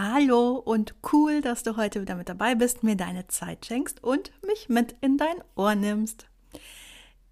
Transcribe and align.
Hallo 0.00 0.52
und 0.52 0.94
cool, 1.12 1.40
dass 1.40 1.64
du 1.64 1.76
heute 1.76 2.00
wieder 2.00 2.14
mit 2.14 2.28
dabei 2.28 2.54
bist, 2.54 2.84
mir 2.84 2.94
deine 2.94 3.26
Zeit 3.26 3.66
schenkst 3.66 4.04
und 4.04 4.30
mich 4.46 4.68
mit 4.68 4.94
in 5.00 5.18
dein 5.18 5.42
Ohr 5.56 5.74
nimmst. 5.74 6.26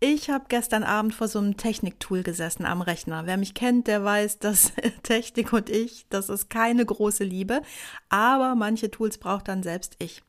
Ich 0.01 0.31
habe 0.31 0.47
gestern 0.49 0.83
Abend 0.83 1.15
vor 1.15 1.29
so 1.29 1.39
einem 1.39 1.57
Techniktool 1.57 2.25
gesessen 2.25 2.67
am 2.67 2.83
Rechner. 2.83 3.25
Wer 3.25 3.37
mich 3.37 3.55
kennt, 3.55 3.87
der 3.87 4.03
weiß, 4.03 4.41
dass 4.41 4.73
Technik 5.05 5.53
und 5.53 5.71
ich, 5.71 6.07
das 6.11 6.29
ist 6.29 6.51
keine 6.51 6.85
große 6.85 7.23
Liebe, 7.23 7.63
aber 8.09 8.57
manche 8.57 8.91
Tools 8.91 9.19
braucht 9.19 9.47
dann 9.47 9.63
selbst 9.63 9.95
ich. 10.01 10.25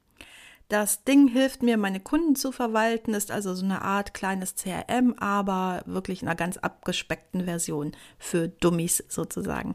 Das 0.70 1.06
Ding 1.06 1.30
hilft 1.30 1.64
mir, 1.64 1.78
meine 1.78 2.02
Kunden 2.02 2.36
zu 2.36 2.52
verwalten, 2.52 3.16
ist 3.16 3.32
also 3.32 3.56
so 3.56 3.66
eine 3.66 3.82
Art 3.82 4.14
kleines 4.14 4.54
CRM, 4.54 5.16
aber 5.18 5.82
wirklich 5.86 6.22
in 6.22 6.28
einer 6.28 6.36
ganz 6.36 6.58
abgespeckten 6.58 7.46
Version 7.46 7.94
für 8.20 8.50
Dummies 8.50 9.04
sozusagen 9.08 9.74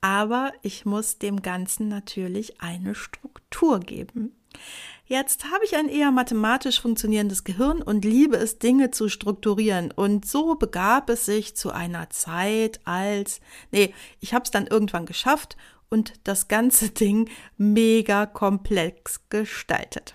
aber 0.00 0.52
ich 0.62 0.84
muss 0.84 1.18
dem 1.18 1.42
Ganzen 1.42 1.88
natürlich 1.88 2.60
eine 2.60 2.94
Struktur 2.94 3.80
geben. 3.80 4.32
Jetzt 5.08 5.44
habe 5.52 5.64
ich 5.64 5.76
ein 5.76 5.88
eher 5.88 6.10
mathematisch 6.10 6.80
funktionierendes 6.80 7.44
Gehirn 7.44 7.80
und 7.80 8.04
liebe 8.04 8.36
es, 8.36 8.58
Dinge 8.58 8.90
zu 8.90 9.08
strukturieren. 9.08 9.92
Und 9.92 10.26
so 10.26 10.56
begab 10.56 11.10
es 11.10 11.26
sich 11.26 11.56
zu 11.56 11.70
einer 11.70 12.10
Zeit 12.10 12.80
als, 12.84 13.40
nee, 13.70 13.94
ich 14.20 14.34
habe 14.34 14.44
es 14.44 14.50
dann 14.50 14.66
irgendwann 14.66 15.06
geschafft 15.06 15.56
und 15.88 16.14
das 16.24 16.48
ganze 16.48 16.90
Ding 16.90 17.30
mega 17.56 18.26
komplex 18.26 19.20
gestaltet. 19.28 20.14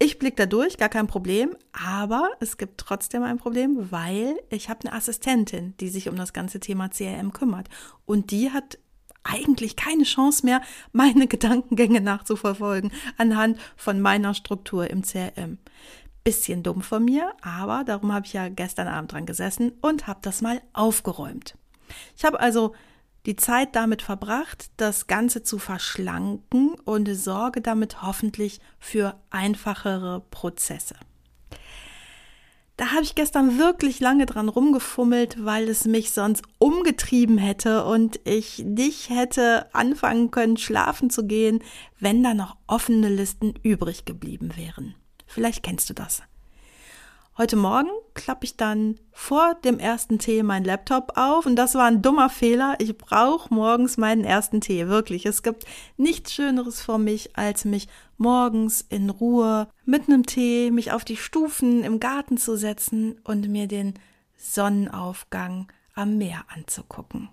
Ich 0.00 0.18
blicke 0.20 0.36
da 0.36 0.46
durch, 0.46 0.78
gar 0.78 0.88
kein 0.88 1.08
Problem, 1.08 1.56
aber 1.72 2.30
es 2.38 2.56
gibt 2.56 2.78
trotzdem 2.78 3.24
ein 3.24 3.36
Problem, 3.36 3.90
weil 3.90 4.38
ich 4.48 4.70
habe 4.70 4.86
eine 4.86 4.96
Assistentin, 4.96 5.74
die 5.80 5.88
sich 5.88 6.08
um 6.08 6.14
das 6.14 6.32
ganze 6.32 6.60
Thema 6.60 6.88
CRM 6.88 7.32
kümmert. 7.32 7.68
Und 8.06 8.30
die 8.30 8.52
hat 8.52 8.78
eigentlich 9.24 9.76
keine 9.76 10.04
Chance 10.04 10.44
mehr, 10.44 10.62
meine 10.92 11.26
Gedankengänge 11.26 12.00
nachzuverfolgen 12.00 12.92
anhand 13.16 13.58
von 13.76 14.00
meiner 14.00 14.34
Struktur 14.34 14.88
im 14.88 15.02
CRM. 15.02 15.58
Bisschen 16.24 16.62
dumm 16.62 16.82
von 16.82 17.04
mir, 17.04 17.32
aber 17.42 17.84
darum 17.84 18.12
habe 18.12 18.26
ich 18.26 18.32
ja 18.32 18.48
gestern 18.48 18.88
Abend 18.88 19.12
dran 19.12 19.26
gesessen 19.26 19.72
und 19.80 20.06
habe 20.06 20.20
das 20.22 20.42
mal 20.42 20.60
aufgeräumt. 20.72 21.56
Ich 22.16 22.24
habe 22.24 22.40
also 22.40 22.74
die 23.26 23.36
Zeit 23.36 23.76
damit 23.76 24.02
verbracht, 24.02 24.70
das 24.76 25.06
Ganze 25.06 25.42
zu 25.42 25.58
verschlanken 25.58 26.74
und 26.84 27.12
sorge 27.14 27.60
damit 27.60 28.02
hoffentlich 28.02 28.60
für 28.78 29.20
einfachere 29.30 30.22
Prozesse. 30.30 30.94
Da 32.78 32.92
habe 32.92 33.02
ich 33.02 33.16
gestern 33.16 33.58
wirklich 33.58 33.98
lange 33.98 34.24
dran 34.24 34.48
rumgefummelt, 34.48 35.44
weil 35.44 35.68
es 35.68 35.84
mich 35.84 36.12
sonst 36.12 36.44
umgetrieben 36.58 37.36
hätte 37.36 37.84
und 37.84 38.20
ich 38.22 38.60
nicht 38.60 39.10
hätte 39.10 39.74
anfangen 39.74 40.30
können, 40.30 40.56
schlafen 40.56 41.10
zu 41.10 41.26
gehen, 41.26 41.58
wenn 41.98 42.22
da 42.22 42.34
noch 42.34 42.56
offene 42.68 43.08
Listen 43.08 43.52
übrig 43.64 44.04
geblieben 44.04 44.52
wären. 44.54 44.94
Vielleicht 45.26 45.64
kennst 45.64 45.90
du 45.90 45.94
das. 45.94 46.22
Heute 47.38 47.54
Morgen 47.54 47.90
klappe 48.14 48.46
ich 48.46 48.56
dann 48.56 48.98
vor 49.12 49.54
dem 49.62 49.78
ersten 49.78 50.18
Tee 50.18 50.42
meinen 50.42 50.64
Laptop 50.64 51.12
auf 51.14 51.46
und 51.46 51.54
das 51.54 51.76
war 51.76 51.84
ein 51.84 52.02
dummer 52.02 52.30
Fehler. 52.30 52.74
Ich 52.80 52.98
brauche 52.98 53.54
morgens 53.54 53.96
meinen 53.96 54.24
ersten 54.24 54.60
Tee, 54.60 54.88
wirklich. 54.88 55.24
Es 55.24 55.44
gibt 55.44 55.64
nichts 55.96 56.34
Schöneres 56.34 56.82
für 56.82 56.98
mich, 56.98 57.36
als 57.36 57.64
mich 57.64 57.86
morgens 58.16 58.80
in 58.80 59.08
Ruhe 59.08 59.68
mit 59.84 60.08
einem 60.08 60.26
Tee, 60.26 60.72
mich 60.72 60.90
auf 60.90 61.04
die 61.04 61.16
Stufen 61.16 61.84
im 61.84 62.00
Garten 62.00 62.38
zu 62.38 62.56
setzen 62.56 63.20
und 63.22 63.48
mir 63.48 63.68
den 63.68 63.94
Sonnenaufgang 64.36 65.70
am 65.94 66.18
Meer 66.18 66.44
anzugucken. 66.52 67.28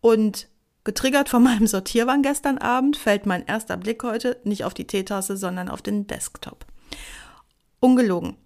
Und 0.00 0.48
getriggert 0.82 1.28
von 1.28 1.42
meinem 1.44 1.68
Sortierwahn 1.68 2.22
gestern 2.22 2.58
Abend 2.58 2.96
fällt 2.96 3.26
mein 3.26 3.46
erster 3.46 3.76
Blick 3.76 4.02
heute 4.02 4.40
nicht 4.42 4.64
auf 4.64 4.74
die 4.74 4.88
Teetasse, 4.88 5.36
sondern 5.36 5.68
auf 5.68 5.82
den 5.82 6.08
Desktop. 6.08 6.66
Ungelogen. 7.78 8.38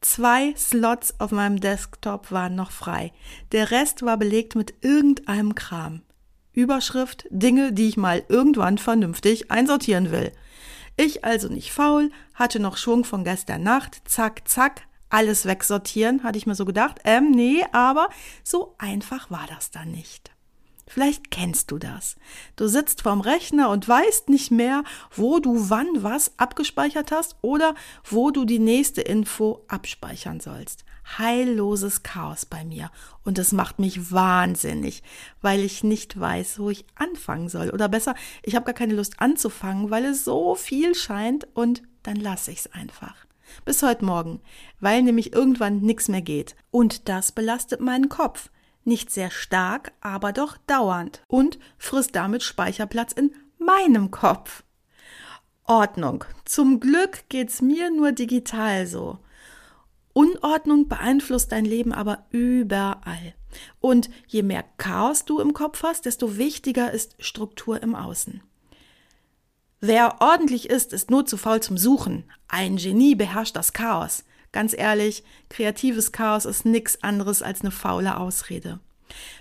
Zwei 0.00 0.54
Slots 0.56 1.18
auf 1.18 1.32
meinem 1.32 1.60
Desktop 1.60 2.30
waren 2.30 2.54
noch 2.54 2.70
frei. 2.70 3.12
Der 3.52 3.70
Rest 3.70 4.02
war 4.02 4.16
belegt 4.16 4.54
mit 4.54 4.74
irgendeinem 4.82 5.54
Kram. 5.54 6.02
Überschrift 6.52 7.26
Dinge, 7.30 7.72
die 7.72 7.88
ich 7.88 7.96
mal 7.96 8.24
irgendwann 8.28 8.78
vernünftig 8.78 9.50
einsortieren 9.50 10.10
will. 10.10 10.32
Ich 10.96 11.24
also 11.24 11.48
nicht 11.48 11.72
faul, 11.72 12.10
hatte 12.34 12.58
noch 12.60 12.78
Schwung 12.78 13.04
von 13.04 13.24
gestern 13.24 13.62
Nacht, 13.62 14.00
zack, 14.06 14.48
zack, 14.48 14.86
alles 15.10 15.44
wegsortieren, 15.44 16.22
hatte 16.22 16.38
ich 16.38 16.46
mir 16.46 16.54
so 16.54 16.64
gedacht. 16.64 17.00
Ähm, 17.04 17.30
nee, 17.30 17.64
aber 17.72 18.08
so 18.42 18.74
einfach 18.78 19.30
war 19.30 19.46
das 19.48 19.70
dann 19.70 19.90
nicht. 19.90 20.35
Vielleicht 20.88 21.32
kennst 21.32 21.72
du 21.72 21.78
das. 21.78 22.16
Du 22.54 22.68
sitzt 22.68 23.02
vorm 23.02 23.20
Rechner 23.20 23.70
und 23.70 23.88
weißt 23.88 24.28
nicht 24.28 24.52
mehr, 24.52 24.84
wo 25.10 25.40
du 25.40 25.68
wann 25.68 25.88
was 25.96 26.38
abgespeichert 26.38 27.10
hast 27.10 27.36
oder 27.42 27.74
wo 28.04 28.30
du 28.30 28.44
die 28.44 28.60
nächste 28.60 29.00
Info 29.00 29.64
abspeichern 29.66 30.38
sollst. 30.38 30.84
Heilloses 31.18 32.04
Chaos 32.04 32.46
bei 32.46 32.64
mir. 32.64 32.90
Und 33.24 33.38
es 33.38 33.52
macht 33.52 33.80
mich 33.80 34.12
wahnsinnig, 34.12 35.02
weil 35.40 35.60
ich 35.60 35.82
nicht 35.82 36.18
weiß, 36.18 36.60
wo 36.60 36.70
ich 36.70 36.84
anfangen 36.94 37.48
soll. 37.48 37.70
Oder 37.70 37.88
besser, 37.88 38.14
ich 38.42 38.54
habe 38.54 38.66
gar 38.66 38.74
keine 38.74 38.94
Lust 38.94 39.14
anzufangen, 39.18 39.90
weil 39.90 40.04
es 40.04 40.24
so 40.24 40.54
viel 40.54 40.94
scheint 40.94 41.48
und 41.54 41.82
dann 42.04 42.16
lasse 42.16 42.52
ich 42.52 42.60
es 42.60 42.72
einfach. 42.72 43.26
Bis 43.64 43.82
heute 43.82 44.04
Morgen, 44.04 44.40
weil 44.80 45.02
nämlich 45.02 45.32
irgendwann 45.32 45.80
nichts 45.80 46.08
mehr 46.08 46.22
geht. 46.22 46.54
Und 46.70 47.08
das 47.08 47.32
belastet 47.32 47.80
meinen 47.80 48.08
Kopf 48.08 48.50
nicht 48.86 49.10
sehr 49.10 49.30
stark, 49.30 49.92
aber 50.00 50.32
doch 50.32 50.56
dauernd 50.66 51.22
und 51.28 51.58
frisst 51.78 52.14
damit 52.14 52.42
Speicherplatz 52.42 53.12
in 53.12 53.34
meinem 53.58 54.10
Kopf. 54.10 54.62
Ordnung. 55.64 56.24
Zum 56.44 56.80
Glück 56.80 57.28
geht's 57.28 57.60
mir 57.60 57.90
nur 57.90 58.12
digital 58.12 58.86
so. 58.86 59.18
Unordnung 60.12 60.88
beeinflusst 60.88 61.52
dein 61.52 61.64
Leben 61.64 61.92
aber 61.92 62.24
überall. 62.30 63.34
Und 63.80 64.08
je 64.26 64.42
mehr 64.42 64.64
Chaos 64.78 65.24
du 65.24 65.40
im 65.40 65.52
Kopf 65.52 65.82
hast, 65.82 66.06
desto 66.06 66.36
wichtiger 66.36 66.90
ist 66.92 67.16
Struktur 67.18 67.82
im 67.82 67.94
Außen. 67.94 68.42
Wer 69.80 70.20
ordentlich 70.20 70.70
ist, 70.70 70.92
ist 70.92 71.10
nur 71.10 71.26
zu 71.26 71.36
faul 71.36 71.60
zum 71.60 71.76
Suchen. 71.76 72.24
Ein 72.48 72.76
Genie 72.76 73.14
beherrscht 73.14 73.56
das 73.56 73.72
Chaos. 73.72 74.24
Ganz 74.56 74.74
ehrlich, 74.74 75.22
kreatives 75.50 76.12
Chaos 76.12 76.46
ist 76.46 76.64
nichts 76.64 77.02
anderes 77.02 77.42
als 77.42 77.60
eine 77.60 77.70
faule 77.70 78.16
Ausrede. 78.16 78.80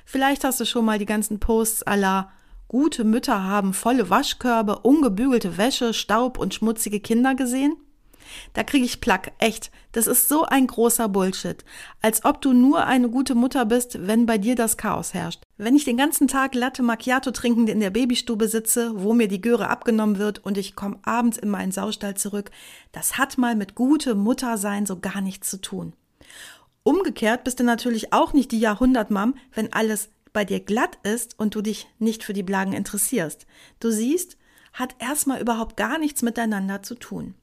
Vielleicht 0.03 0.43
hast 0.43 0.59
du 0.59 0.65
schon 0.65 0.83
mal 0.83 0.99
die 0.99 1.05
ganzen 1.05 1.39
Posts 1.39 1.83
aller 1.83 2.33
gute 2.67 3.05
Mütter 3.05 3.45
haben 3.45 3.73
volle 3.73 4.09
Waschkörbe, 4.09 4.79
ungebügelte 4.79 5.55
Wäsche, 5.57 5.93
Staub 5.93 6.37
und 6.37 6.53
schmutzige 6.53 6.99
Kinder 6.99 7.33
gesehen? 7.33 7.77
Da 8.53 8.63
kriege 8.63 8.85
ich 8.85 9.01
Plack, 9.01 9.33
echt. 9.39 9.71
Das 9.91 10.07
ist 10.07 10.27
so 10.27 10.43
ein 10.43 10.67
großer 10.67 11.09
Bullshit. 11.09 11.63
Als 12.01 12.25
ob 12.25 12.41
du 12.41 12.53
nur 12.53 12.85
eine 12.85 13.09
gute 13.09 13.35
Mutter 13.35 13.65
bist, 13.65 14.07
wenn 14.07 14.25
bei 14.25 14.37
dir 14.37 14.55
das 14.55 14.77
Chaos 14.77 15.13
herrscht. 15.13 15.41
Wenn 15.57 15.75
ich 15.75 15.85
den 15.85 15.97
ganzen 15.97 16.27
Tag 16.27 16.53
Latte 16.53 16.83
Macchiato 16.83 17.31
trinkend 17.31 17.69
in 17.69 17.79
der 17.79 17.91
Babystube 17.91 18.47
sitze, 18.47 18.91
wo 18.95 19.13
mir 19.13 19.27
die 19.27 19.41
Göre 19.41 19.69
abgenommen 19.69 20.17
wird 20.17 20.43
und 20.43 20.57
ich 20.57 20.75
komme 20.75 20.99
abends 21.03 21.37
in 21.37 21.49
meinen 21.49 21.71
Saustall 21.71 22.15
zurück, 22.15 22.51
das 22.91 23.17
hat 23.17 23.37
mal 23.37 23.55
mit 23.55 23.75
gute 23.75 24.15
Mutter 24.15 24.57
sein 24.57 24.85
so 24.85 24.99
gar 24.99 25.21
nichts 25.21 25.49
zu 25.49 25.61
tun. 25.61 25.93
Umgekehrt 26.83 27.43
bist 27.43 27.59
du 27.59 27.63
natürlich 27.63 28.13
auch 28.13 28.33
nicht 28.33 28.51
die 28.51 28.59
Jahrhundertmam, 28.59 29.35
wenn 29.53 29.73
alles 29.73 30.09
bei 30.33 30.45
dir 30.45 30.59
glatt 30.59 30.99
ist 31.01 31.39
und 31.39 31.55
du 31.55 31.61
dich 31.61 31.87
nicht 31.97 32.23
für 32.23 32.33
die 32.33 32.43
Blagen 32.43 32.73
interessierst. 32.73 33.47
Du 33.79 33.89
siehst, 33.89 34.37
hat 34.73 34.95
erstmal 34.99 35.41
überhaupt 35.41 35.77
gar 35.77 35.97
nichts 35.97 36.21
miteinander 36.21 36.83
zu 36.83 36.95
tun. 36.95 37.33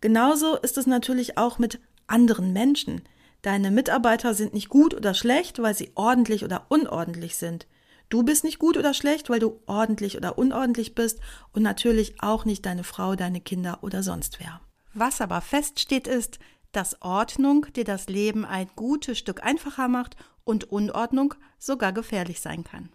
Genauso 0.00 0.56
ist 0.56 0.78
es 0.78 0.86
natürlich 0.86 1.36
auch 1.36 1.58
mit 1.58 1.80
anderen 2.06 2.52
Menschen. 2.52 3.02
Deine 3.42 3.70
Mitarbeiter 3.70 4.34
sind 4.34 4.54
nicht 4.54 4.68
gut 4.68 4.94
oder 4.94 5.14
schlecht, 5.14 5.60
weil 5.60 5.74
sie 5.74 5.92
ordentlich 5.94 6.44
oder 6.44 6.66
unordentlich 6.68 7.36
sind. 7.36 7.66
Du 8.08 8.24
bist 8.24 8.42
nicht 8.44 8.58
gut 8.58 8.76
oder 8.76 8.92
schlecht, 8.92 9.30
weil 9.30 9.38
du 9.38 9.60
ordentlich 9.66 10.16
oder 10.16 10.36
unordentlich 10.36 10.94
bist 10.94 11.20
und 11.52 11.62
natürlich 11.62 12.20
auch 12.22 12.44
nicht 12.44 12.66
deine 12.66 12.84
Frau, 12.84 13.14
deine 13.14 13.40
Kinder 13.40 13.78
oder 13.82 14.02
sonst 14.02 14.40
wer. 14.40 14.60
Was 14.94 15.20
aber 15.20 15.40
feststeht 15.40 16.08
ist, 16.08 16.40
dass 16.72 17.00
Ordnung 17.02 17.66
dir 17.74 17.84
das 17.84 18.08
Leben 18.08 18.44
ein 18.44 18.68
gutes 18.74 19.18
Stück 19.18 19.44
einfacher 19.44 19.88
macht 19.88 20.16
und 20.44 20.64
Unordnung 20.64 21.34
sogar 21.58 21.92
gefährlich 21.92 22.40
sein 22.40 22.64
kann. 22.64 22.88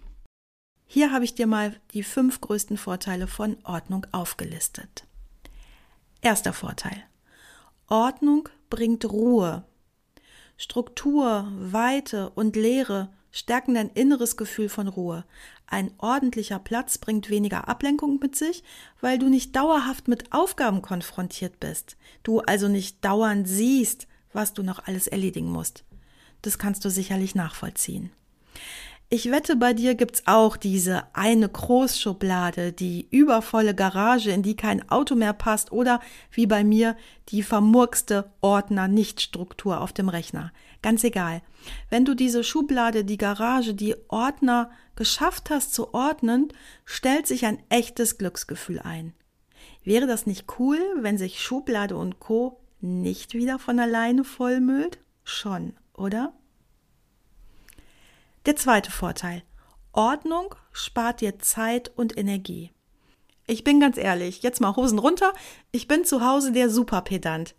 Hier 0.85 1.11
habe 1.11 1.25
ich 1.25 1.33
dir 1.33 1.47
mal 1.47 1.75
die 1.93 2.03
fünf 2.03 2.41
größten 2.41 2.77
Vorteile 2.77 3.27
von 3.27 3.57
Ordnung 3.63 4.05
aufgelistet. 4.11 5.05
Erster 6.25 6.53
Vorteil. 6.53 7.03
Ordnung 7.87 8.49
bringt 8.71 9.05
Ruhe. 9.05 9.63
Struktur, 10.57 11.47
Weite 11.55 12.31
und 12.31 12.55
Leere 12.55 13.13
stärken 13.29 13.75
dein 13.75 13.89
inneres 13.89 14.35
Gefühl 14.35 14.67
von 14.67 14.87
Ruhe. 14.87 15.23
Ein 15.67 15.91
ordentlicher 15.99 16.57
Platz 16.57 16.97
bringt 16.97 17.29
weniger 17.29 17.67
Ablenkung 17.67 18.17
mit 18.19 18.35
sich, 18.35 18.63
weil 19.01 19.19
du 19.19 19.29
nicht 19.29 19.55
dauerhaft 19.55 20.07
mit 20.07 20.33
Aufgaben 20.33 20.81
konfrontiert 20.81 21.59
bist. 21.59 21.95
Du 22.23 22.39
also 22.39 22.69
nicht 22.69 23.05
dauernd 23.05 23.47
siehst, 23.47 24.07
was 24.33 24.55
du 24.55 24.63
noch 24.63 24.87
alles 24.87 25.05
erledigen 25.05 25.51
musst. 25.51 25.83
Das 26.41 26.57
kannst 26.57 26.83
du 26.85 26.89
sicherlich 26.89 27.35
nachvollziehen. 27.35 28.11
Ich 29.07 29.29
wette, 29.29 29.55
bei 29.55 29.73
dir 29.73 29.93
gibt's 29.93 30.23
auch 30.25 30.57
diese 30.57 31.03
eine 31.13 31.47
Großschublade, 31.47 32.73
die 32.73 33.07
übervolle 33.11 33.75
Garage, 33.75 34.31
in 34.31 34.41
die 34.41 34.55
kein 34.55 34.89
Auto 34.89 35.13
mehr 35.13 35.33
passt 35.33 35.71
oder 35.71 35.99
wie 36.31 36.47
bei 36.47 36.63
mir 36.63 36.97
die 37.29 37.43
vermurkste 37.43 38.31
Ordner-Nichtstruktur 38.41 39.79
auf 39.79 39.93
dem 39.93 40.09
Rechner. 40.09 40.51
Ganz 40.81 41.03
egal. 41.03 41.43
Wenn 41.91 42.03
du 42.03 42.15
diese 42.15 42.43
Schublade, 42.43 43.05
die 43.05 43.17
Garage, 43.17 43.75
die 43.75 43.95
Ordner 44.07 44.71
geschafft 44.95 45.51
hast 45.51 45.75
zu 45.75 45.93
ordnen, 45.93 46.51
stellt 46.83 47.27
sich 47.27 47.45
ein 47.45 47.61
echtes 47.69 48.17
Glücksgefühl 48.17 48.79
ein. 48.79 49.13
Wäre 49.83 50.07
das 50.07 50.25
nicht 50.25 50.45
cool, 50.57 50.79
wenn 50.99 51.19
sich 51.19 51.43
Schublade 51.43 51.95
und 51.95 52.19
Co. 52.19 52.59
nicht 52.81 53.35
wieder 53.35 53.59
von 53.59 53.79
alleine 53.79 54.23
vollmüllt? 54.23 54.97
Schon, 55.23 55.73
oder? 55.93 56.33
Der 58.45 58.55
zweite 58.55 58.91
Vorteil. 58.91 59.41
Ordnung 59.91 60.53
spart 60.71 61.21
dir 61.21 61.39
Zeit 61.39 61.91
und 61.95 62.15
Energie. 62.15 62.71
Ich 63.47 63.63
bin 63.63 63.79
ganz 63.79 63.97
ehrlich, 63.97 64.43
jetzt 64.43 64.61
mal 64.61 64.75
Hosen 64.75 64.99
runter. 64.99 65.33
Ich 65.71 65.87
bin 65.87 66.05
zu 66.05 66.23
Hause 66.23 66.51
der 66.51 66.69
Superpedant. 66.69 67.55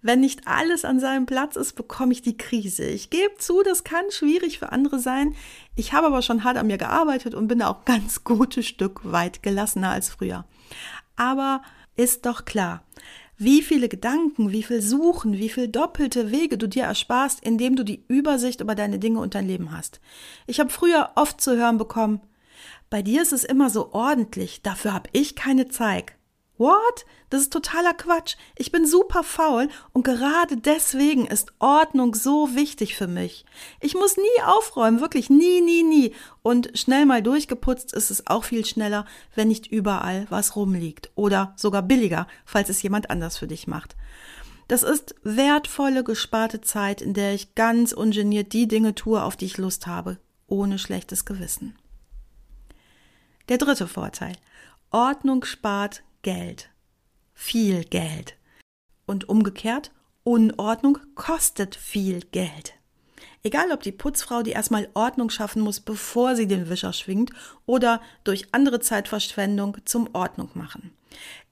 Wenn 0.00 0.20
nicht 0.20 0.46
alles 0.46 0.84
an 0.84 1.00
seinem 1.00 1.26
Platz 1.26 1.56
ist, 1.56 1.72
bekomme 1.72 2.12
ich 2.12 2.22
die 2.22 2.36
Krise. 2.36 2.84
Ich 2.84 3.10
gebe 3.10 3.34
zu, 3.38 3.64
das 3.64 3.82
kann 3.82 4.12
schwierig 4.12 4.60
für 4.60 4.70
andere 4.70 5.00
sein. 5.00 5.34
Ich 5.74 5.92
habe 5.92 6.06
aber 6.06 6.22
schon 6.22 6.44
hart 6.44 6.56
an 6.56 6.68
mir 6.68 6.78
gearbeitet 6.78 7.34
und 7.34 7.48
bin 7.48 7.60
auch 7.60 7.84
ganz 7.84 8.22
gutes 8.22 8.64
Stück 8.64 9.00
weit 9.10 9.42
gelassener 9.42 9.90
als 9.90 10.08
früher. 10.08 10.44
Aber 11.16 11.62
ist 11.96 12.26
doch 12.26 12.44
klar, 12.44 12.84
wie 13.38 13.62
viele 13.62 13.88
Gedanken, 13.88 14.50
wie 14.50 14.64
viel 14.64 14.82
Suchen, 14.82 15.34
wie 15.34 15.48
viel 15.48 15.68
doppelte 15.68 16.32
Wege 16.32 16.58
du 16.58 16.68
dir 16.68 16.84
ersparst, 16.84 17.40
indem 17.42 17.76
du 17.76 17.84
die 17.84 18.04
Übersicht 18.08 18.60
über 18.60 18.74
deine 18.74 18.98
Dinge 18.98 19.20
und 19.20 19.34
dein 19.34 19.46
Leben 19.46 19.70
hast. 19.70 20.00
Ich 20.46 20.58
habe 20.58 20.70
früher 20.70 21.12
oft 21.14 21.40
zu 21.40 21.56
hören 21.56 21.78
bekommen, 21.78 22.20
bei 22.90 23.02
dir 23.02 23.22
ist 23.22 23.32
es 23.32 23.44
immer 23.44 23.70
so 23.70 23.92
ordentlich, 23.92 24.62
dafür 24.62 24.92
habe 24.92 25.10
ich 25.12 25.36
keine 25.36 25.68
Zeit. 25.68 26.17
What? 26.58 27.06
Das 27.30 27.42
ist 27.42 27.52
totaler 27.52 27.94
Quatsch. 27.94 28.36
Ich 28.56 28.72
bin 28.72 28.84
super 28.84 29.22
faul 29.22 29.68
und 29.92 30.04
gerade 30.04 30.56
deswegen 30.56 31.26
ist 31.26 31.52
Ordnung 31.60 32.14
so 32.14 32.54
wichtig 32.56 32.96
für 32.96 33.06
mich. 33.06 33.44
Ich 33.80 33.94
muss 33.94 34.16
nie 34.16 34.42
aufräumen, 34.44 35.00
wirklich 35.00 35.30
nie, 35.30 35.60
nie, 35.60 35.84
nie. 35.84 36.14
Und 36.42 36.76
schnell 36.76 37.06
mal 37.06 37.22
durchgeputzt 37.22 37.92
ist 37.92 38.10
es 38.10 38.26
auch 38.26 38.44
viel 38.44 38.64
schneller, 38.64 39.06
wenn 39.36 39.48
nicht 39.48 39.68
überall 39.68 40.26
was 40.30 40.56
rumliegt. 40.56 41.10
Oder 41.14 41.54
sogar 41.56 41.82
billiger, 41.82 42.26
falls 42.44 42.68
es 42.68 42.82
jemand 42.82 43.08
anders 43.08 43.38
für 43.38 43.46
dich 43.46 43.68
macht. 43.68 43.94
Das 44.66 44.82
ist 44.82 45.14
wertvolle, 45.22 46.02
gesparte 46.02 46.60
Zeit, 46.60 47.00
in 47.00 47.14
der 47.14 47.34
ich 47.34 47.54
ganz 47.54 47.92
ungeniert 47.92 48.52
die 48.52 48.66
Dinge 48.66 48.94
tue, 48.94 49.22
auf 49.22 49.36
die 49.36 49.46
ich 49.46 49.58
Lust 49.58 49.86
habe, 49.86 50.18
ohne 50.46 50.78
schlechtes 50.78 51.24
Gewissen. 51.24 51.78
Der 53.48 53.58
dritte 53.58 53.86
Vorteil. 53.86 54.32
Ordnung 54.90 55.44
spart 55.44 56.02
Geld. 56.22 56.70
Viel 57.34 57.84
Geld. 57.84 58.36
Und 59.06 59.28
umgekehrt, 59.28 59.92
Unordnung 60.24 60.98
kostet 61.14 61.76
viel 61.76 62.20
Geld. 62.32 62.74
Egal 63.42 63.70
ob 63.72 63.82
die 63.82 63.92
Putzfrau, 63.92 64.42
die 64.42 64.50
erstmal 64.50 64.88
Ordnung 64.94 65.30
schaffen 65.30 65.62
muss, 65.62 65.80
bevor 65.80 66.34
sie 66.34 66.46
den 66.46 66.68
Wischer 66.68 66.92
schwingt, 66.92 67.30
oder 67.66 68.02
durch 68.24 68.52
andere 68.52 68.80
Zeitverschwendung 68.80 69.78
zum 69.84 70.12
Ordnung 70.12 70.50
machen. 70.54 70.92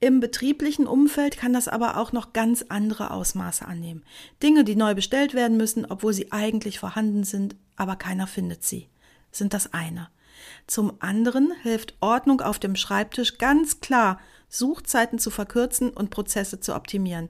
Im 0.01 0.21
betrieblichen 0.21 0.87
Umfeld 0.87 1.37
kann 1.37 1.53
das 1.53 1.69
aber 1.69 1.97
auch 1.97 2.13
noch 2.13 2.33
ganz 2.33 2.65
andere 2.69 3.13
Ausmaße 3.13 3.65
annehmen. 3.67 4.05
Dinge, 4.43 4.65
die 4.65 4.77
neu 4.77 4.95
bestellt 4.95 5.33
werden 5.33 5.57
müssen, 5.57 5.87
obwohl 5.87 6.13
sie 6.13 6.33
eigentlich 6.33 6.79
vorhanden 6.79 7.25
sind, 7.25 7.57
aber 7.77 7.97
keiner 7.97 8.27
findet 8.27 8.65
sie, 8.65 8.89
sind 9.31 9.55
das 9.55 9.73
eine. 9.73 10.09
Zum 10.67 10.95
anderen 11.01 11.53
hilft 11.63 11.97
Ordnung 12.01 12.41
auf 12.41 12.59
dem 12.59 12.77
Schreibtisch 12.77 13.39
ganz 13.39 13.81
klar, 13.81 14.21
Suchzeiten 14.49 15.19
zu 15.19 15.31
verkürzen 15.31 15.91
und 15.91 16.11
Prozesse 16.11 16.61
zu 16.61 16.75
optimieren. 16.75 17.29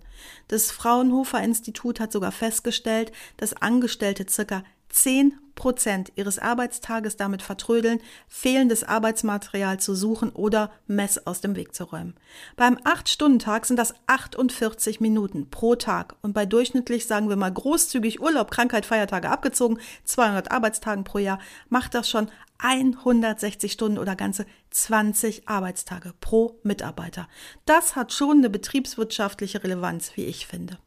Das 0.49 0.71
Fraunhofer 0.71 1.43
Institut 1.43 2.01
hat 2.01 2.13
sogar 2.13 2.33
festgestellt, 2.33 3.13
dass 3.37 3.55
Angestellte 3.55 4.27
circa 4.29 4.63
10 4.89 5.35
Prozent 5.57 6.13
ihres 6.15 6.39
Arbeitstages 6.39 7.17
damit 7.17 7.43
vertrödeln, 7.43 8.01
fehlendes 8.29 8.85
Arbeitsmaterial 8.85 9.81
zu 9.81 9.95
suchen 9.95 10.31
oder 10.31 10.71
Mess 10.87 11.27
aus 11.27 11.41
dem 11.41 11.57
Weg 11.57 11.75
zu 11.75 11.85
räumen. 11.85 12.15
Beim 12.57 12.77
8-Stunden-Tag 12.77 13.67
sind 13.67 13.79
das 13.79 13.95
48 14.07 15.01
Minuten 15.01 15.51
pro 15.51 15.75
Tag 15.75 16.15
und 16.23 16.35
bei 16.35 16.47
durchschnittlich, 16.47 17.07
sagen 17.07 17.29
wir 17.29 17.37
mal 17.37 17.53
großzügig 17.53 18.21
Urlaub, 18.21 18.51
Krankheit, 18.51 18.87
Feiertage 18.87 19.31
abgezogen, 19.31 19.81
200 20.05 20.53
Arbeitstagen 20.53 21.05
pro 21.05 21.19
Jahr, 21.19 21.41
macht 21.69 21.95
das 21.95 22.09
schon 22.09 22.31
160 22.59 23.73
Stunden 23.73 23.99
oder 23.99 24.15
ganze 24.15 24.47
20 24.71 25.49
Arbeitstage 25.49 26.13
pro 26.21 26.59
Mitarbeiter. 26.63 27.29
Das 27.65 27.97
hat 27.97 28.13
schon 28.13 28.39
eine 28.39 28.51
betriebswirtschaftliche 28.51 29.63
Relevanz, 29.63 30.13
wie 30.17 30.25
ich 30.27 30.47
finde. 30.47 30.79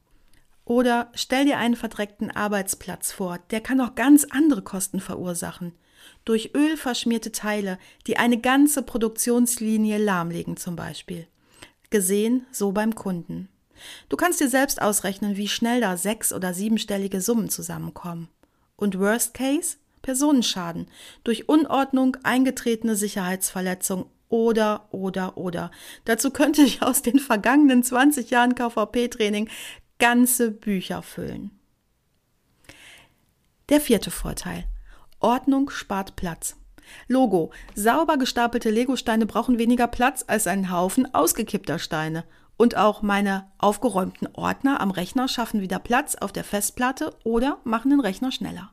Oder 0.70 1.10
stell 1.16 1.46
dir 1.46 1.58
einen 1.58 1.76
verdreckten 1.76 2.30
Arbeitsplatz 2.30 3.12
vor, 3.12 3.40
der 3.50 3.60
kann 3.60 3.82
auch 3.82 3.96
ganz 3.96 4.28
andere 4.30 4.62
Kosten 4.62 5.00
verursachen. 5.00 5.74
Durch 6.26 6.52
Öl 6.54 6.78
verschmierte 6.78 7.32
Teile, 7.32 7.80
die 8.06 8.18
eine 8.18 8.40
ganze 8.40 8.84
Produktionslinie 8.84 9.98
lahmlegen 9.98 10.58
zum 10.58 10.76
Beispiel. 10.76 11.26
Gesehen 11.90 12.46
so 12.52 12.72
beim 12.72 12.94
Kunden. 12.94 13.50
Du 14.10 14.16
kannst 14.16 14.42
dir 14.42 14.48
selbst 14.48 14.80
ausrechnen, 14.80 15.38
wie 15.38 15.48
schnell 15.48 15.82
da 15.82 15.98
sechs- 15.98 16.32
oder 16.32 16.54
siebenstellige 16.54 17.20
Summen 17.20 17.50
zusammenkommen. 17.50 18.30
Und 18.76 19.00
Worst 19.00 19.34
Case? 19.34 19.78
Personenschaden 20.04 20.88
durch 21.24 21.50
Unordnung, 21.50 22.16
eingetretene 22.22 22.96
Sicherheitsverletzung 22.96 24.06
oder, 24.30 24.88
oder, 24.92 25.36
oder. 25.36 25.72
Dazu 26.06 26.30
könnte 26.30 26.62
ich 26.62 26.84
aus 26.84 27.02
den 27.02 27.18
vergangenen 27.18 27.82
20 27.82 28.30
Jahren 28.30 28.54
KVP-Training 28.54 29.50
ganze 30.00 30.52
Bücher 30.52 31.02
füllen. 31.02 31.52
Der 33.70 33.80
vierte 33.80 34.10
Vorteil. 34.10 34.66
Ordnung 35.20 35.70
spart 35.70 36.16
Platz. 36.16 36.56
Logo. 37.08 37.52
Sauber 37.76 38.18
gestapelte 38.18 38.72
Legosteine 38.72 39.26
brauchen 39.26 39.60
weniger 39.60 39.88
Platz 39.88 40.24
als 40.26 40.48
ein 40.48 40.72
Haufen 40.72 41.14
ausgekippter 41.14 41.78
Steine. 41.78 42.24
Und 42.58 42.76
auch 42.76 43.02
meine 43.02 43.50
aufgeräumten 43.58 44.28
Ordner 44.34 44.82
am 44.82 44.92
Rechner 44.92 45.28
schaffen 45.28 45.62
wieder 45.62 45.80
Platz 45.80 46.16
auf 46.16 46.32
der 46.32 46.44
Festplatte 46.44 47.16
oder 47.24 47.60
machen 47.64 47.92
den 47.92 48.00
Rechner 48.02 48.32
schneller. 48.32 48.72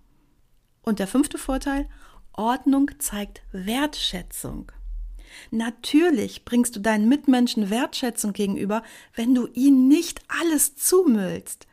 Und 0.82 0.98
der 0.98 1.06
fünfte 1.06 1.38
Vorteil, 1.38 1.88
Ordnung 2.32 2.90
zeigt 2.98 3.42
Wertschätzung. 3.52 4.72
Natürlich 5.50 6.44
bringst 6.44 6.76
du 6.76 6.80
deinen 6.80 7.08
Mitmenschen 7.08 7.70
Wertschätzung 7.70 8.32
gegenüber, 8.32 8.82
wenn 9.14 9.34
du 9.34 9.48
ihnen 9.52 9.88
nicht 9.88 10.20
alles 10.28 10.76
zumüllst. 10.76 11.66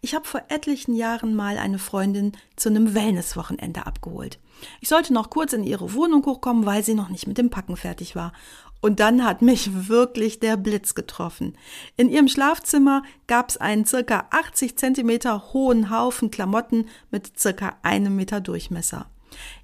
Ich 0.00 0.14
habe 0.14 0.26
vor 0.26 0.42
etlichen 0.48 0.94
Jahren 0.94 1.34
mal 1.34 1.58
eine 1.58 1.78
Freundin 1.78 2.32
zu 2.54 2.68
einem 2.68 2.94
Wellnesswochenende 2.94 3.86
abgeholt. 3.86 4.38
Ich 4.80 4.88
sollte 4.88 5.12
noch 5.12 5.30
kurz 5.30 5.52
in 5.52 5.64
ihre 5.64 5.94
Wohnung 5.94 6.24
hochkommen, 6.24 6.66
weil 6.66 6.84
sie 6.84 6.94
noch 6.94 7.08
nicht 7.08 7.26
mit 7.26 7.38
dem 7.38 7.50
Packen 7.50 7.76
fertig 7.76 8.16
war. 8.16 8.32
Und 8.80 9.00
dann 9.00 9.24
hat 9.24 9.42
mich 9.42 9.88
wirklich 9.88 10.38
der 10.38 10.56
Blitz 10.56 10.94
getroffen. 10.94 11.56
In 11.96 12.08
ihrem 12.10 12.28
Schlafzimmer 12.28 13.02
gab 13.26 13.48
es 13.48 13.56
einen 13.56 13.86
circa 13.86 14.26
80 14.30 14.78
Zentimeter 14.78 15.52
hohen 15.52 15.90
Haufen 15.90 16.30
Klamotten 16.30 16.86
mit 17.10 17.38
circa 17.38 17.76
einem 17.82 18.16
Meter 18.16 18.40
Durchmesser. 18.40 19.06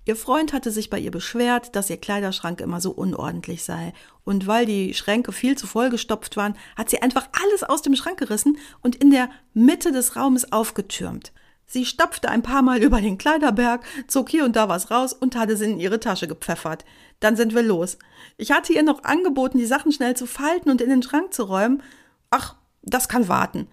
Ihr 0.04 0.16
Freund 0.16 0.52
hatte 0.52 0.70
sich 0.70 0.90
bei 0.90 0.98
ihr 0.98 1.10
beschwert, 1.10 1.76
dass 1.76 1.90
ihr 1.90 1.96
Kleiderschrank 1.96 2.60
immer 2.60 2.80
so 2.80 2.90
unordentlich 2.90 3.64
sei. 3.64 3.92
Und 4.24 4.46
weil 4.46 4.66
die 4.66 4.94
Schränke 4.94 5.32
viel 5.32 5.56
zu 5.56 5.66
voll 5.66 5.90
gestopft 5.90 6.36
waren, 6.36 6.56
hat 6.76 6.90
sie 6.90 7.02
einfach 7.02 7.28
alles 7.42 7.62
aus 7.62 7.82
dem 7.82 7.94
Schrank 7.96 8.18
gerissen 8.18 8.58
und 8.80 8.96
in 8.96 9.10
der 9.10 9.30
Mitte 9.54 9.92
des 9.92 10.16
Raumes 10.16 10.52
aufgetürmt. 10.52 11.32
Sie 11.66 11.86
stapfte 11.86 12.28
ein 12.28 12.42
paar 12.42 12.60
Mal 12.60 12.82
über 12.82 13.00
den 13.00 13.16
Kleiderberg, 13.16 13.84
zog 14.06 14.28
hier 14.28 14.44
und 14.44 14.56
da 14.56 14.68
was 14.68 14.90
raus 14.90 15.14
und 15.14 15.36
hatte 15.36 15.54
es 15.54 15.60
in 15.62 15.80
ihre 15.80 16.00
Tasche 16.00 16.28
gepfeffert. 16.28 16.84
Dann 17.20 17.34
sind 17.34 17.54
wir 17.54 17.62
los. 17.62 17.96
Ich 18.36 18.50
hatte 18.50 18.74
ihr 18.74 18.82
noch 18.82 19.04
angeboten, 19.04 19.56
die 19.56 19.64
Sachen 19.64 19.90
schnell 19.90 20.14
zu 20.14 20.26
falten 20.26 20.70
und 20.70 20.82
in 20.82 20.90
den 20.90 21.02
Schrank 21.02 21.32
zu 21.32 21.44
räumen. 21.44 21.82
Ach, 22.28 22.56
das 22.82 23.08
kann 23.08 23.28
warten. 23.28 23.68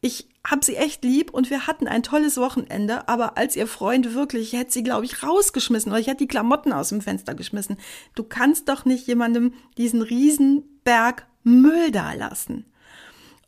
Ich 0.00 0.31
hab 0.44 0.64
sie 0.64 0.76
echt 0.76 1.04
lieb 1.04 1.30
und 1.30 1.50
wir 1.50 1.66
hatten 1.66 1.86
ein 1.86 2.02
tolles 2.02 2.36
Wochenende, 2.36 3.08
aber 3.08 3.36
als 3.36 3.54
ihr 3.54 3.66
Freund 3.66 4.14
wirklich, 4.14 4.52
ich 4.52 4.58
hätte 4.58 4.72
sie, 4.72 4.82
glaube 4.82 5.04
ich, 5.04 5.22
rausgeschmissen 5.22 5.92
oder 5.92 6.00
ich 6.00 6.08
hätte 6.08 6.24
die 6.24 6.28
Klamotten 6.28 6.72
aus 6.72 6.88
dem 6.88 7.00
Fenster 7.00 7.34
geschmissen. 7.34 7.76
Du 8.14 8.24
kannst 8.24 8.68
doch 8.68 8.84
nicht 8.84 9.06
jemandem 9.06 9.54
diesen 9.78 10.02
Riesenberg 10.02 11.26
Müll 11.44 11.90
da 11.92 12.12
lassen. 12.12 12.66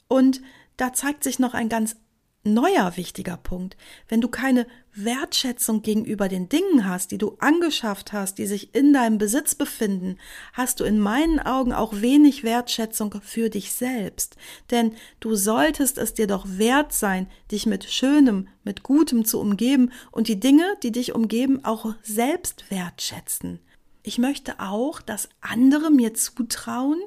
Und 0.08 0.40
da 0.76 0.92
zeigt 0.92 1.24
sich 1.24 1.38
noch 1.38 1.54
ein 1.54 1.68
ganz 1.68 1.96
neuer 2.44 2.96
wichtiger 2.96 3.36
Punkt. 3.36 3.76
Wenn 4.08 4.20
du 4.20 4.28
keine 4.28 4.66
Wertschätzung 4.96 5.82
gegenüber 5.82 6.28
den 6.28 6.48
Dingen 6.48 6.88
hast, 6.88 7.10
die 7.10 7.18
du 7.18 7.36
angeschafft 7.40 8.12
hast, 8.12 8.38
die 8.38 8.46
sich 8.46 8.74
in 8.74 8.92
deinem 8.92 9.18
Besitz 9.18 9.54
befinden, 9.54 10.18
hast 10.52 10.80
du 10.80 10.84
in 10.84 10.98
meinen 10.98 11.40
Augen 11.40 11.72
auch 11.72 12.00
wenig 12.00 12.44
Wertschätzung 12.44 13.14
für 13.22 13.50
dich 13.50 13.72
selbst. 13.72 14.36
Denn 14.70 14.92
du 15.20 15.34
solltest 15.34 15.98
es 15.98 16.14
dir 16.14 16.26
doch 16.26 16.46
wert 16.46 16.92
sein, 16.92 17.28
dich 17.50 17.66
mit 17.66 17.84
Schönem, 17.84 18.48
mit 18.62 18.82
Gutem 18.82 19.24
zu 19.24 19.40
umgeben 19.40 19.90
und 20.10 20.28
die 20.28 20.38
Dinge, 20.38 20.64
die 20.82 20.92
dich 20.92 21.14
umgeben, 21.14 21.64
auch 21.64 21.94
selbst 22.02 22.70
wertschätzen. 22.70 23.60
Ich 24.02 24.18
möchte 24.18 24.60
auch, 24.60 25.00
dass 25.00 25.28
andere 25.40 25.90
mir 25.90 26.14
zutrauen, 26.14 27.00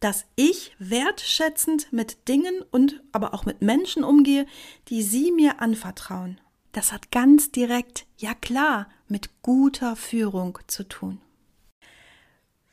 dass 0.00 0.24
ich 0.34 0.74
wertschätzend 0.78 1.92
mit 1.92 2.28
Dingen 2.28 2.62
und 2.70 3.02
aber 3.12 3.34
auch 3.34 3.44
mit 3.44 3.62
Menschen 3.62 4.02
umgehe, 4.02 4.46
die 4.88 5.02
sie 5.02 5.30
mir 5.30 5.60
anvertrauen. 5.60 6.40
Das 6.72 6.92
hat 6.92 7.10
ganz 7.10 7.50
direkt, 7.50 8.06
ja 8.16 8.34
klar, 8.34 8.88
mit 9.08 9.42
guter 9.42 9.96
Führung 9.96 10.58
zu 10.66 10.84
tun. 10.84 11.20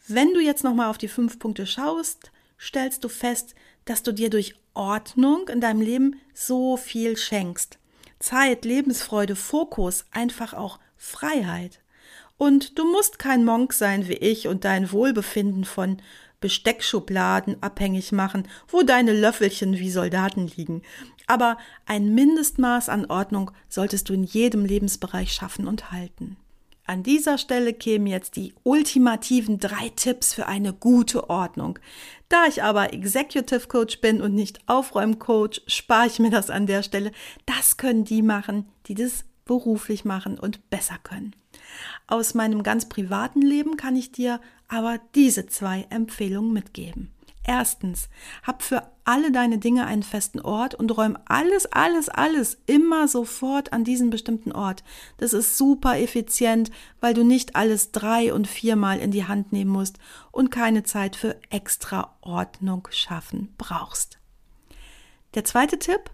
Wenn 0.07 0.33
du 0.33 0.39
jetzt 0.39 0.63
nochmal 0.63 0.89
auf 0.89 0.97
die 0.97 1.07
fünf 1.07 1.39
Punkte 1.39 1.65
schaust, 1.65 2.31
stellst 2.59 3.03
du 3.03 3.09
fest, 3.09 3.55
dass 3.85 4.03
du 4.03 4.11
dir 4.11 4.29
durch 4.29 4.55
Ordnung 4.73 5.49
in 5.49 5.59
deinem 5.59 5.81
Leben 5.81 6.21
so 6.33 6.77
viel 6.77 7.17
schenkst. 7.17 7.79
Zeit, 8.19 8.65
Lebensfreude, 8.65 9.35
Fokus, 9.35 10.05
einfach 10.11 10.53
auch 10.53 10.79
Freiheit. 10.95 11.81
Und 12.37 12.77
du 12.77 12.89
musst 12.89 13.19
kein 13.19 13.43
Monk 13.43 13.73
sein 13.73 14.07
wie 14.07 14.13
ich 14.13 14.47
und 14.47 14.63
dein 14.63 14.91
Wohlbefinden 14.91 15.65
von 15.65 16.01
Besteckschubladen 16.39 17.61
abhängig 17.61 18.11
machen, 18.11 18.47
wo 18.67 18.83
deine 18.83 19.13
Löffelchen 19.13 19.77
wie 19.79 19.89
Soldaten 19.89 20.47
liegen. 20.55 20.81
Aber 21.25 21.57
ein 21.85 22.13
Mindestmaß 22.13 22.89
an 22.89 23.05
Ordnung 23.05 23.51
solltest 23.69 24.09
du 24.09 24.13
in 24.13 24.23
jedem 24.23 24.63
Lebensbereich 24.63 25.33
schaffen 25.33 25.67
und 25.67 25.91
halten. 25.91 26.37
An 26.85 27.03
dieser 27.03 27.37
Stelle 27.37 27.73
kämen 27.73 28.07
jetzt 28.07 28.37
die 28.37 28.53
ultimativen 28.63 29.59
drei 29.59 29.89
Tipps 29.89 30.33
für 30.33 30.47
eine 30.47 30.71
gute 30.71 31.29
Ordnung. 31.29 31.79
Da 32.29 32.45
ich 32.45 32.63
aber 32.63 32.93
Executive 32.93 33.67
Coach 33.67 33.99
bin 33.99 34.21
und 34.21 34.33
nicht 34.33 34.61
Aufräumcoach, 34.67 35.63
spare 35.67 36.07
ich 36.07 36.19
mir 36.19 36.29
das 36.29 36.49
an 36.49 36.65
der 36.65 36.83
Stelle. 36.83 37.11
Das 37.45 37.75
können 37.75 38.05
die 38.05 38.21
machen, 38.21 38.69
die 38.85 38.95
das 38.95 39.25
beruflich 39.43 40.05
machen 40.05 40.39
und 40.39 40.69
besser 40.69 40.97
können. 41.03 41.35
Aus 42.07 42.33
meinem 42.33 42.63
ganz 42.63 42.87
privaten 42.87 43.41
Leben 43.41 43.77
kann 43.77 43.95
ich 43.95 44.11
dir 44.11 44.39
aber 44.67 44.99
diese 45.15 45.47
zwei 45.47 45.87
Empfehlungen 45.89 46.53
mitgeben. 46.53 47.11
Erstens, 47.49 48.09
hab 48.43 48.61
für 48.61 48.83
alle 49.05 49.31
deine 49.31 49.57
Dinge 49.57 49.87
einen 49.87 50.03
festen 50.03 50.41
Ort 50.41 50.75
und 50.75 50.91
räum 50.97 51.17
alles, 51.25 51.65
alles, 51.65 52.09
alles 52.09 52.57
immer 52.65 53.07
sofort 53.07 53.71
an 53.71 53.85
diesen 53.85 54.09
bestimmten 54.09 54.51
Ort. 54.51 54.83
Das 55.15 55.31
ist 55.31 55.57
super 55.57 55.97
effizient, 55.97 56.71
weil 56.99 57.13
du 57.13 57.23
nicht 57.23 57.55
alles 57.55 57.93
drei 57.93 58.33
und 58.33 58.47
viermal 58.47 58.99
in 58.99 59.11
die 59.11 59.23
Hand 59.23 59.53
nehmen 59.53 59.71
musst 59.71 59.97
und 60.33 60.51
keine 60.51 60.83
Zeit 60.83 61.15
für 61.15 61.39
extra 61.49 62.17
Ordnung 62.19 62.85
schaffen 62.91 63.53
brauchst. 63.57 64.19
Der 65.33 65.45
zweite 65.45 65.79
Tipp, 65.79 66.11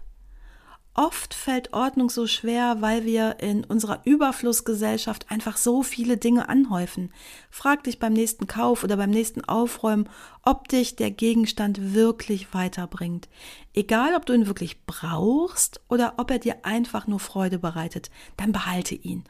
Oft 0.96 1.34
fällt 1.34 1.72
Ordnung 1.72 2.08
so 2.08 2.28
schwer, 2.28 2.76
weil 2.80 3.04
wir 3.04 3.40
in 3.40 3.64
unserer 3.64 4.02
Überflussgesellschaft 4.04 5.28
einfach 5.28 5.56
so 5.56 5.82
viele 5.82 6.16
Dinge 6.16 6.48
anhäufen. 6.48 7.12
Frag 7.50 7.82
dich 7.82 7.98
beim 7.98 8.12
nächsten 8.12 8.46
Kauf 8.46 8.84
oder 8.84 8.96
beim 8.96 9.10
nächsten 9.10 9.44
Aufräumen, 9.44 10.08
ob 10.42 10.68
dich 10.68 10.94
der 10.94 11.10
Gegenstand 11.10 11.94
wirklich 11.94 12.54
weiterbringt. 12.54 13.28
Egal, 13.74 14.14
ob 14.14 14.24
du 14.24 14.34
ihn 14.34 14.46
wirklich 14.46 14.86
brauchst 14.86 15.80
oder 15.88 16.14
ob 16.18 16.30
er 16.30 16.38
dir 16.38 16.64
einfach 16.64 17.08
nur 17.08 17.18
Freude 17.18 17.58
bereitet, 17.58 18.12
dann 18.36 18.52
behalte 18.52 18.94
ihn. 18.94 19.24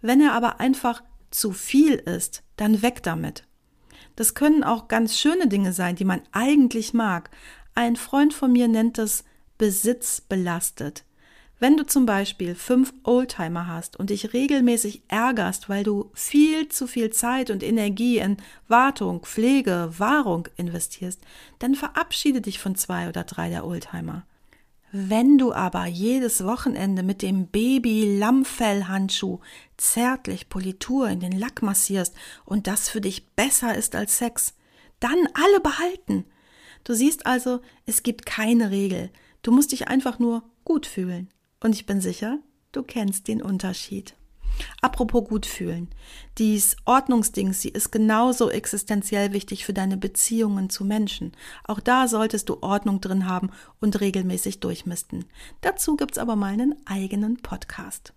Wenn 0.00 0.20
er 0.20 0.32
aber 0.32 0.60
einfach 0.60 1.02
zu 1.32 1.50
viel 1.50 1.94
ist, 1.94 2.44
dann 2.56 2.82
weg 2.82 3.02
damit. 3.02 3.44
Das 4.14 4.34
können 4.34 4.62
auch 4.62 4.86
ganz 4.86 5.18
schöne 5.18 5.48
Dinge 5.48 5.72
sein, 5.72 5.96
die 5.96 6.04
man 6.04 6.22
eigentlich 6.30 6.94
mag. 6.94 7.30
Ein 7.74 7.96
Freund 7.96 8.32
von 8.32 8.52
mir 8.52 8.68
nennt 8.68 8.98
es 8.98 9.24
Besitz 9.60 10.22
belastet. 10.22 11.04
Wenn 11.58 11.76
du 11.76 11.84
zum 11.84 12.06
Beispiel 12.06 12.54
fünf 12.54 12.94
Oldtimer 13.02 13.66
hast 13.66 13.98
und 13.98 14.08
dich 14.08 14.32
regelmäßig 14.32 15.02
ärgerst, 15.08 15.68
weil 15.68 15.84
du 15.84 16.10
viel 16.14 16.70
zu 16.70 16.86
viel 16.86 17.10
Zeit 17.10 17.50
und 17.50 17.62
Energie 17.62 18.16
in 18.16 18.38
Wartung, 18.68 19.20
Pflege, 19.20 19.92
Wahrung 19.98 20.48
investierst, 20.56 21.20
dann 21.58 21.74
verabschiede 21.74 22.40
dich 22.40 22.58
von 22.58 22.74
zwei 22.74 23.10
oder 23.10 23.24
drei 23.24 23.50
der 23.50 23.66
Oldtimer. 23.66 24.24
Wenn 24.92 25.36
du 25.36 25.52
aber 25.52 25.84
jedes 25.84 26.42
Wochenende 26.46 27.02
mit 27.02 27.20
dem 27.20 27.48
Baby-Lammfell-Handschuh 27.48 29.40
zärtlich 29.76 30.48
Politur 30.48 31.10
in 31.10 31.20
den 31.20 31.38
Lack 31.38 31.60
massierst 31.60 32.14
und 32.46 32.66
das 32.66 32.88
für 32.88 33.02
dich 33.02 33.26
besser 33.36 33.74
ist 33.74 33.94
als 33.94 34.16
Sex, 34.16 34.54
dann 35.00 35.18
alle 35.34 35.60
behalten. 35.60 36.24
Du 36.82 36.94
siehst 36.94 37.26
also, 37.26 37.60
es 37.84 38.02
gibt 38.02 38.24
keine 38.24 38.70
Regel. 38.70 39.10
Du 39.42 39.52
musst 39.52 39.72
dich 39.72 39.88
einfach 39.88 40.18
nur 40.18 40.42
gut 40.64 40.86
fühlen. 40.86 41.28
Und 41.62 41.74
ich 41.74 41.86
bin 41.86 42.00
sicher, 42.00 42.38
du 42.72 42.82
kennst 42.82 43.28
den 43.28 43.42
Unterschied. 43.42 44.14
Apropos 44.80 45.28
gut 45.28 45.46
fühlen. 45.46 45.88
Dies 46.38 46.76
Ordnungsding, 46.84 47.52
sie 47.52 47.68
ist 47.68 47.90
genauso 47.90 48.50
existenziell 48.50 49.32
wichtig 49.32 49.64
für 49.64 49.72
deine 49.72 49.96
Beziehungen 49.96 50.70
zu 50.70 50.84
Menschen. 50.84 51.32
Auch 51.64 51.80
da 51.80 52.08
solltest 52.08 52.48
du 52.48 52.58
Ordnung 52.62 53.00
drin 53.00 53.26
haben 53.26 53.50
und 53.80 54.00
regelmäßig 54.00 54.60
durchmisten. 54.60 55.24
Dazu 55.60 55.96
gibt's 55.96 56.18
aber 56.18 56.36
mal 56.36 56.52
einen 56.52 56.74
eigenen 56.86 57.38
Podcast. 57.38 58.12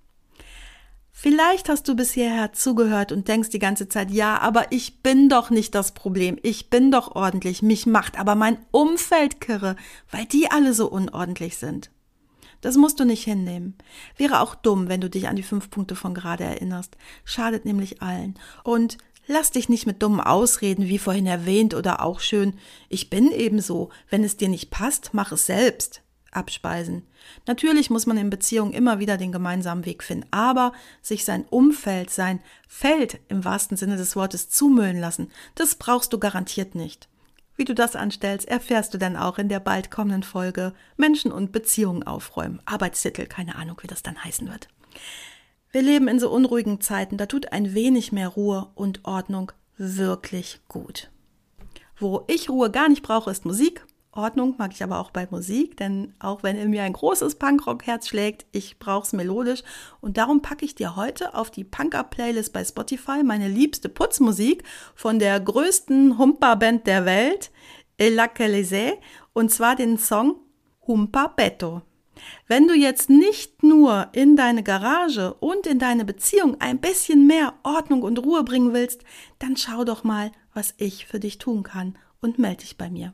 Vielleicht 1.15 1.69
hast 1.69 1.87
du 1.87 1.95
bis 1.95 2.11
hierher 2.11 2.53
zugehört 2.53 3.11
und 3.11 3.27
denkst 3.27 3.49
die 3.49 3.59
ganze 3.59 3.87
Zeit, 3.87 4.09
ja, 4.09 4.39
aber 4.39 4.71
ich 4.71 5.03
bin 5.03 5.29
doch 5.29 5.51
nicht 5.51 5.75
das 5.75 5.93
Problem. 5.93 6.37
Ich 6.41 6.71
bin 6.71 6.91
doch 6.91 7.15
ordentlich. 7.15 7.61
Mich 7.61 7.85
macht 7.85 8.19
aber 8.19 8.33
mein 8.35 8.57
Umfeld 8.71 9.39
kirre, 9.39 9.75
weil 10.11 10.25
die 10.25 10.49
alle 10.49 10.73
so 10.73 10.89
unordentlich 10.89 11.57
sind. 11.57 11.91
Das 12.61 12.77
musst 12.77 12.99
du 12.99 13.05
nicht 13.05 13.23
hinnehmen. 13.23 13.75
Wäre 14.17 14.41
auch 14.41 14.55
dumm, 14.55 14.89
wenn 14.89 15.01
du 15.01 15.09
dich 15.09 15.27
an 15.27 15.35
die 15.35 15.43
fünf 15.43 15.69
Punkte 15.69 15.95
von 15.95 16.13
gerade 16.13 16.43
erinnerst. 16.43 16.97
Schadet 17.23 17.63
nämlich 17.63 18.01
allen. 18.01 18.33
Und 18.63 18.97
lass 19.27 19.51
dich 19.51 19.69
nicht 19.69 19.85
mit 19.85 20.01
dummen 20.01 20.19
Ausreden, 20.19 20.87
wie 20.87 20.97
vorhin 20.97 21.27
erwähnt, 21.27 21.73
oder 21.73 22.01
auch 22.01 22.21
schön, 22.21 22.55
ich 22.89 23.09
bin 23.09 23.31
ebenso. 23.31 23.91
Wenn 24.09 24.23
es 24.23 24.35
dir 24.35 24.49
nicht 24.49 24.71
passt, 24.71 25.11
mach 25.13 25.31
es 25.31 25.45
selbst 25.45 26.02
abspeisen. 26.35 27.03
Natürlich 27.47 27.89
muss 27.89 28.05
man 28.05 28.17
in 28.17 28.29
Beziehungen 28.29 28.73
immer 28.73 28.99
wieder 28.99 29.17
den 29.17 29.31
gemeinsamen 29.31 29.85
Weg 29.85 30.03
finden, 30.03 30.27
aber 30.31 30.73
sich 31.01 31.25
sein 31.25 31.45
Umfeld, 31.49 32.09
sein 32.09 32.41
Feld 32.67 33.19
im 33.27 33.45
wahrsten 33.45 33.77
Sinne 33.77 33.97
des 33.97 34.15
Wortes 34.15 34.49
zumüllen 34.49 34.99
lassen, 34.99 35.31
das 35.55 35.75
brauchst 35.75 36.13
du 36.13 36.19
garantiert 36.19 36.75
nicht. 36.75 37.07
Wie 37.55 37.65
du 37.65 37.75
das 37.75 37.95
anstellst, 37.95 38.47
erfährst 38.47 38.93
du 38.93 38.97
dann 38.97 39.15
auch 39.15 39.37
in 39.37 39.47
der 39.47 39.59
bald 39.59 39.91
kommenden 39.91 40.23
Folge 40.23 40.73
Menschen 40.97 41.31
und 41.31 41.51
Beziehungen 41.51 42.03
aufräumen. 42.03 42.61
Arbeitstitel, 42.65 43.27
keine 43.27 43.55
Ahnung, 43.55 43.77
wie 43.81 43.87
das 43.87 44.01
dann 44.01 44.23
heißen 44.23 44.49
wird. 44.49 44.69
Wir 45.71 45.81
leben 45.81 46.07
in 46.07 46.19
so 46.19 46.31
unruhigen 46.31 46.81
Zeiten, 46.81 47.17
da 47.17 47.25
tut 47.25 47.51
ein 47.51 47.73
wenig 47.73 48.11
mehr 48.11 48.29
Ruhe 48.29 48.69
und 48.75 49.05
Ordnung 49.05 49.51
wirklich 49.77 50.61
gut. 50.67 51.09
Wo 51.97 52.23
ich 52.27 52.49
Ruhe 52.49 52.71
gar 52.71 52.89
nicht 52.89 53.03
brauche, 53.03 53.31
ist 53.31 53.45
Musik 53.45 53.85
Ordnung 54.15 54.55
mag 54.57 54.71
ich 54.73 54.83
aber 54.83 54.99
auch 54.99 55.11
bei 55.11 55.27
Musik, 55.29 55.75
denn 55.77 56.13
auch 56.19 56.43
wenn 56.43 56.55
in 56.55 56.69
mir 56.69 56.83
ein 56.83 56.93
großes 56.93 57.35
Punkrock-Herz 57.35 58.07
schlägt, 58.07 58.45
ich 58.51 58.77
brauche 58.77 59.05
es 59.05 59.13
melodisch 59.13 59.63
und 60.01 60.17
darum 60.17 60.41
packe 60.41 60.65
ich 60.65 60.75
dir 60.75 60.95
heute 60.95 61.33
auf 61.33 61.49
die 61.49 61.63
Punk-Up-Playlist 61.63 62.53
bei 62.53 62.63
Spotify 62.63 63.23
meine 63.23 63.47
liebste 63.47 63.89
Putzmusik 63.89 64.63
von 64.93 65.19
der 65.19 65.39
größten 65.39 66.17
Humpa-Band 66.17 66.85
der 66.85 67.05
Welt, 67.05 67.51
El 67.97 68.17
Calese, 68.33 68.97
und 69.33 69.51
zwar 69.51 69.75
den 69.75 69.97
Song 69.97 70.35
Humpa 70.85 71.27
Betto. 71.27 71.81
Wenn 72.47 72.67
du 72.67 72.75
jetzt 72.75 73.09
nicht 73.09 73.63
nur 73.63 74.09
in 74.13 74.35
deine 74.35 74.63
Garage 74.63 75.33
und 75.35 75.65
in 75.65 75.79
deine 75.79 76.05
Beziehung 76.05 76.61
ein 76.61 76.79
bisschen 76.79 77.25
mehr 77.25 77.55
Ordnung 77.63 78.03
und 78.03 78.19
Ruhe 78.19 78.43
bringen 78.43 78.73
willst, 78.73 79.03
dann 79.39 79.57
schau 79.57 79.83
doch 79.83 80.03
mal, 80.03 80.31
was 80.53 80.75
ich 80.77 81.07
für 81.07 81.19
dich 81.19 81.39
tun 81.39 81.63
kann 81.63 81.97
und 82.21 82.37
melde 82.37 82.61
dich 82.61 82.77
bei 82.77 82.89
mir. 82.89 83.13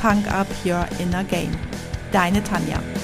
Punk 0.00 0.26
Up 0.32 0.46
Your 0.64 0.86
Inner 0.98 1.24
Game. 1.24 1.52
Deine 2.10 2.42
Tanja. 2.42 2.99